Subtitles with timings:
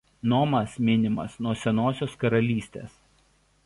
[0.31, 3.01] Nomas minimas nuo Senosios karalystės.